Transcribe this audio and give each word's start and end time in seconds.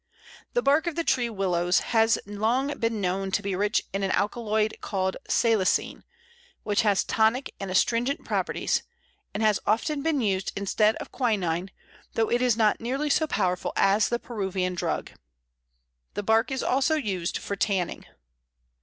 ]The 0.55 0.63
bark 0.63 0.87
of 0.87 0.95
the 0.95 1.03
tree 1.03 1.29
Willows 1.29 1.77
has 1.93 2.17
long 2.25 2.75
been 2.79 2.99
known 3.01 3.29
to 3.33 3.43
be 3.43 3.55
rich 3.55 3.83
in 3.93 4.01
an 4.01 4.09
alkaloid 4.09 4.77
called 4.81 5.15
salicine, 5.29 6.03
which 6.63 6.81
has 6.81 7.03
tonic 7.03 7.53
and 7.59 7.69
astringent 7.69 8.25
properties, 8.25 8.81
and 9.31 9.43
has 9.43 9.59
often 9.67 10.01
been 10.01 10.19
used 10.19 10.53
instead 10.55 10.95
of 10.95 11.11
quinine, 11.11 11.69
though 12.15 12.31
it 12.31 12.41
is 12.41 12.57
not 12.57 12.81
nearly 12.81 13.11
so 13.11 13.27
powerful 13.27 13.73
as 13.75 14.09
the 14.09 14.17
Peruvian 14.17 14.73
drug. 14.73 15.11
The 16.15 16.23
bark 16.23 16.49
is 16.49 16.63
also 16.63 16.95
used 16.95 17.37
for 17.37 17.55
tanning. 17.55 18.07